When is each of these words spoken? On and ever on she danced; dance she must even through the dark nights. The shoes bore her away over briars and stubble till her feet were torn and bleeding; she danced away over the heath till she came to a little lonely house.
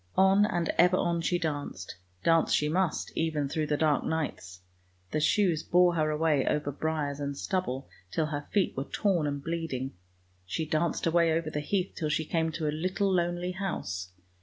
On 0.17 0.47
and 0.47 0.69
ever 0.79 0.97
on 0.97 1.21
she 1.21 1.37
danced; 1.37 1.95
dance 2.23 2.51
she 2.51 2.67
must 2.67 3.15
even 3.15 3.47
through 3.47 3.67
the 3.67 3.77
dark 3.77 4.03
nights. 4.03 4.61
The 5.11 5.19
shoes 5.19 5.61
bore 5.61 5.93
her 5.93 6.09
away 6.09 6.43
over 6.47 6.71
briars 6.71 7.19
and 7.19 7.37
stubble 7.37 7.87
till 8.09 8.25
her 8.25 8.47
feet 8.51 8.75
were 8.75 8.85
torn 8.85 9.27
and 9.27 9.43
bleeding; 9.43 9.93
she 10.43 10.65
danced 10.65 11.05
away 11.05 11.31
over 11.31 11.51
the 11.51 11.59
heath 11.59 11.93
till 11.95 12.09
she 12.09 12.25
came 12.25 12.51
to 12.53 12.67
a 12.67 12.73
little 12.73 13.13
lonely 13.13 13.51
house. 13.51 14.11